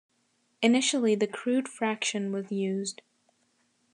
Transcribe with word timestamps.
Initially 0.63 1.13
the 1.13 1.27
crude 1.27 1.67
fraction 1.67 2.31
was 2.31 2.51
used. 2.51 3.03